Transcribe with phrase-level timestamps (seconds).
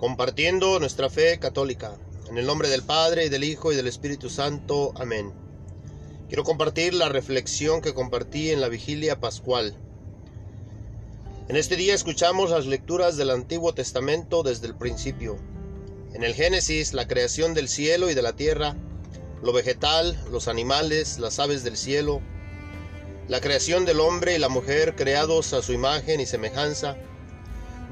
[0.00, 1.94] compartiendo nuestra fe católica.
[2.30, 4.94] En el nombre del Padre, y del Hijo, y del Espíritu Santo.
[4.96, 5.30] Amén.
[6.28, 9.76] Quiero compartir la reflexión que compartí en la vigilia pascual.
[11.48, 15.36] En este día escuchamos las lecturas del Antiguo Testamento desde el principio.
[16.14, 18.76] En el Génesis, la creación del cielo y de la tierra,
[19.42, 22.22] lo vegetal, los animales, las aves del cielo,
[23.28, 26.96] la creación del hombre y la mujer creados a su imagen y semejanza,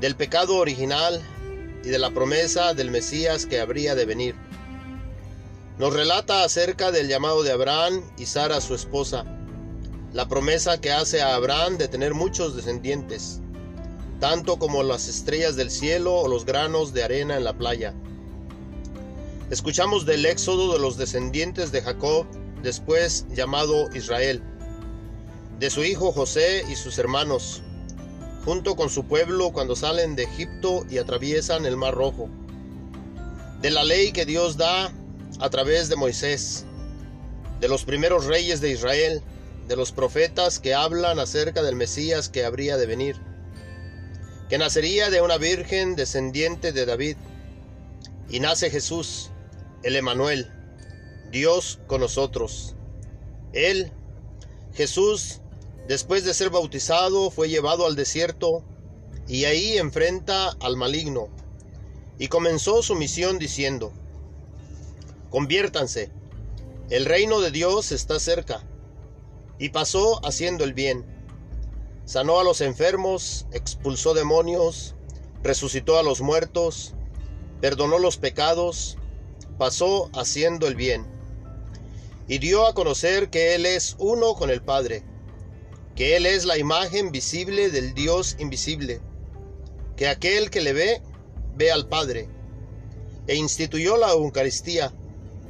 [0.00, 1.22] del pecado original
[1.84, 4.34] y de la promesa del Mesías que habría de venir.
[5.78, 9.24] Nos relata acerca del llamado de Abraham y Sara su esposa,
[10.12, 13.40] la promesa que hace a Abraham de tener muchos descendientes,
[14.20, 17.94] tanto como las estrellas del cielo o los granos de arena en la playa.
[19.50, 22.26] Escuchamos del éxodo de los descendientes de Jacob,
[22.62, 24.42] después llamado Israel,
[25.58, 27.62] de su hijo José y sus hermanos,
[28.48, 32.30] junto con su pueblo cuando salen de Egipto y atraviesan el Mar Rojo,
[33.60, 34.90] de la ley que Dios da
[35.38, 36.64] a través de Moisés,
[37.60, 39.20] de los primeros reyes de Israel,
[39.66, 43.16] de los profetas que hablan acerca del Mesías que habría de venir,
[44.48, 47.18] que nacería de una virgen descendiente de David,
[48.30, 49.30] y nace Jesús,
[49.82, 50.50] el Emanuel,
[51.30, 52.76] Dios con nosotros.
[53.52, 53.92] Él,
[54.72, 55.42] Jesús,
[55.88, 58.62] Después de ser bautizado, fue llevado al desierto
[59.26, 61.28] y ahí enfrenta al maligno.
[62.18, 63.90] Y comenzó su misión diciendo,
[65.30, 66.10] conviértanse,
[66.90, 68.62] el reino de Dios está cerca.
[69.58, 71.06] Y pasó haciendo el bien.
[72.04, 74.94] Sanó a los enfermos, expulsó demonios,
[75.42, 76.92] resucitó a los muertos,
[77.62, 78.98] perdonó los pecados,
[79.56, 81.06] pasó haciendo el bien.
[82.28, 85.02] Y dio a conocer que Él es uno con el Padre
[85.98, 89.00] que Él es la imagen visible del Dios invisible,
[89.96, 91.02] que aquel que le ve,
[91.56, 92.28] ve al Padre,
[93.26, 94.92] e instituyó la Eucaristía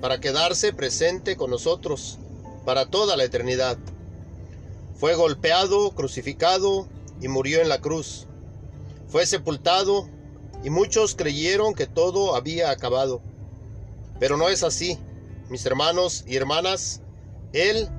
[0.00, 2.18] para quedarse presente con nosotros
[2.64, 3.76] para toda la eternidad.
[4.94, 6.88] Fue golpeado, crucificado
[7.20, 8.26] y murió en la cruz.
[9.06, 10.08] Fue sepultado
[10.64, 13.20] y muchos creyeron que todo había acabado.
[14.18, 14.98] Pero no es así,
[15.50, 17.02] mis hermanos y hermanas.
[17.52, 17.90] Él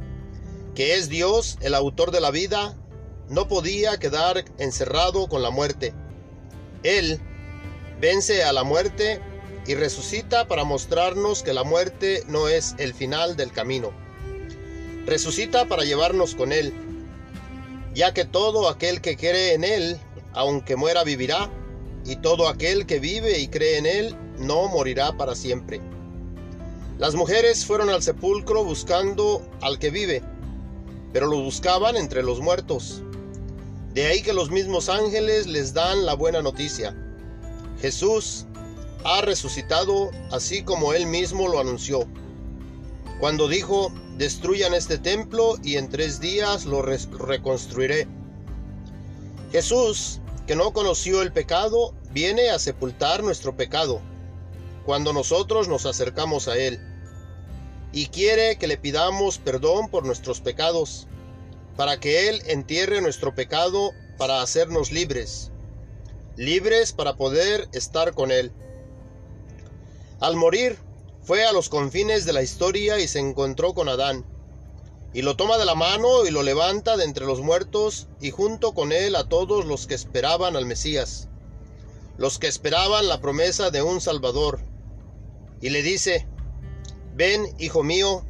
[0.79, 2.73] que es Dios, el autor de la vida,
[3.27, 5.93] no podía quedar encerrado con la muerte.
[6.83, 7.19] Él
[7.99, 9.19] vence a la muerte
[9.67, 13.91] y resucita para mostrarnos que la muerte no es el final del camino.
[15.05, 16.73] Resucita para llevarnos con Él,
[17.93, 19.99] ya que todo aquel que cree en Él,
[20.31, 21.49] aunque muera, vivirá,
[22.05, 25.81] y todo aquel que vive y cree en Él, no morirá para siempre.
[26.97, 30.23] Las mujeres fueron al sepulcro buscando al que vive,
[31.13, 33.01] pero lo buscaban entre los muertos.
[33.93, 36.95] De ahí que los mismos ángeles les dan la buena noticia.
[37.81, 38.45] Jesús
[39.03, 42.07] ha resucitado así como él mismo lo anunció.
[43.19, 48.07] Cuando dijo, destruyan este templo y en tres días lo reconstruiré.
[49.51, 54.01] Jesús, que no conoció el pecado, viene a sepultar nuestro pecado
[54.85, 56.79] cuando nosotros nos acercamos a Él
[57.91, 61.07] y quiere que le pidamos perdón por nuestros pecados,
[61.75, 65.51] para que Él entierre nuestro pecado para hacernos libres,
[66.35, 68.51] libres para poder estar con Él.
[70.19, 70.77] Al morir,
[71.21, 74.25] fue a los confines de la historia y se encontró con Adán,
[75.13, 78.73] y lo toma de la mano y lo levanta de entre los muertos y junto
[78.73, 81.27] con él a todos los que esperaban al Mesías,
[82.17, 84.59] los que esperaban la promesa de un Salvador,
[85.61, 86.27] y le dice,
[87.19, 88.23] Ven, hijo mío,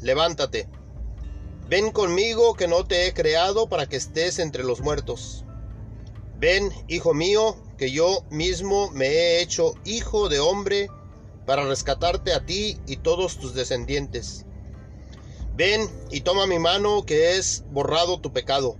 [0.00, 0.66] levántate.
[1.68, 5.44] Ven conmigo que no te he creado para que estés entre los muertos.
[6.38, 10.88] Ven, hijo mío, que yo mismo me he hecho hijo de hombre
[11.44, 14.46] para rescatarte a ti y todos tus descendientes.
[15.54, 18.78] Ven y toma mi mano que es borrado tu pecado,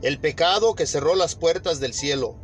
[0.00, 2.36] el pecado que cerró las puertas del cielo.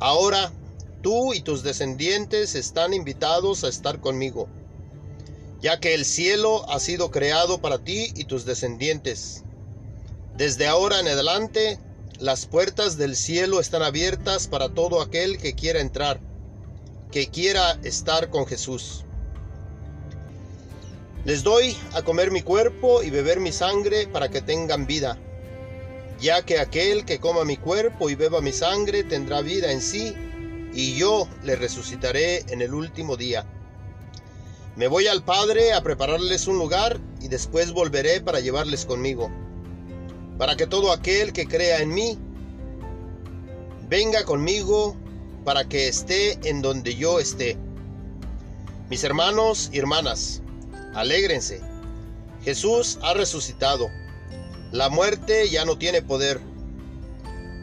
[0.00, 0.52] Ahora
[1.00, 4.48] tú y tus descendientes están invitados a estar conmigo
[5.66, 9.42] ya que el cielo ha sido creado para ti y tus descendientes.
[10.36, 11.80] Desde ahora en adelante,
[12.20, 16.20] las puertas del cielo están abiertas para todo aquel que quiera entrar,
[17.10, 19.04] que quiera estar con Jesús.
[21.24, 25.18] Les doy a comer mi cuerpo y beber mi sangre para que tengan vida,
[26.20, 30.14] ya que aquel que coma mi cuerpo y beba mi sangre tendrá vida en sí,
[30.72, 33.44] y yo le resucitaré en el último día.
[34.76, 39.30] Me voy al Padre a prepararles un lugar y después volveré para llevarles conmigo,
[40.36, 42.18] para que todo aquel que crea en mí
[43.88, 44.94] venga conmigo
[45.46, 47.56] para que esté en donde yo esté.
[48.90, 50.42] Mis hermanos y hermanas,
[50.94, 51.62] alégrense.
[52.44, 53.88] Jesús ha resucitado.
[54.72, 56.38] La muerte ya no tiene poder.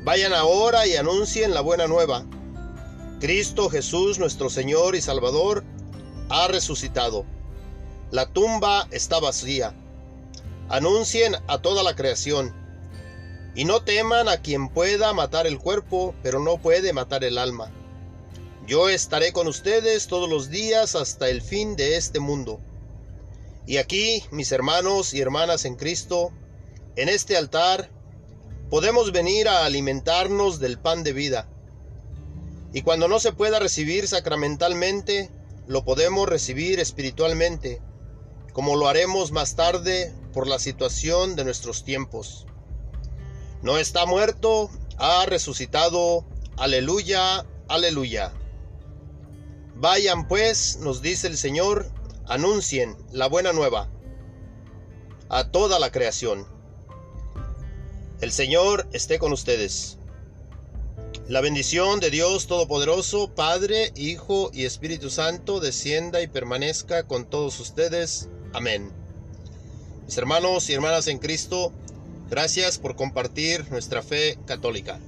[0.03, 2.25] Vayan ahora y anuncien la buena nueva.
[3.19, 5.63] Cristo Jesús, nuestro Señor y Salvador,
[6.33, 7.25] ha resucitado.
[8.09, 9.75] La tumba está vacía.
[10.67, 12.51] Anuncien a toda la creación.
[13.53, 17.71] Y no teman a quien pueda matar el cuerpo, pero no puede matar el alma.
[18.65, 22.59] Yo estaré con ustedes todos los días hasta el fin de este mundo.
[23.67, 26.31] Y aquí, mis hermanos y hermanas en Cristo,
[26.95, 27.91] en este altar,
[28.71, 31.47] podemos venir a alimentarnos del pan de vida.
[32.73, 35.29] Y cuando no se pueda recibir sacramentalmente,
[35.67, 37.81] lo podemos recibir espiritualmente,
[38.53, 42.45] como lo haremos más tarde por la situación de nuestros tiempos.
[43.61, 46.25] No está muerto, ha resucitado.
[46.57, 48.33] Aleluya, aleluya.
[49.75, 51.91] Vayan pues, nos dice el Señor,
[52.25, 53.89] anuncien la buena nueva
[55.29, 56.45] a toda la creación.
[58.21, 59.97] El Señor esté con ustedes.
[61.27, 67.59] La bendición de Dios Todopoderoso, Padre, Hijo y Espíritu Santo, descienda y permanezca con todos
[67.59, 68.29] ustedes.
[68.53, 68.91] Amén.
[70.05, 71.71] Mis hermanos y hermanas en Cristo,
[72.33, 74.99] Gracias por compartir nuestra fe católica.